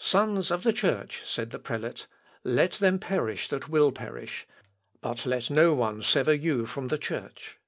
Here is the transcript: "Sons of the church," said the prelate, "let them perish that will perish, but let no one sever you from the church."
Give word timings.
"Sons 0.00 0.50
of 0.50 0.62
the 0.62 0.72
church," 0.72 1.20
said 1.26 1.50
the 1.50 1.58
prelate, 1.58 2.06
"let 2.42 2.70
them 2.80 2.98
perish 2.98 3.48
that 3.48 3.68
will 3.68 3.92
perish, 3.92 4.46
but 5.02 5.26
let 5.26 5.50
no 5.50 5.74
one 5.74 6.00
sever 6.02 6.32
you 6.32 6.64
from 6.64 6.88
the 6.88 6.96
church." 6.96 7.58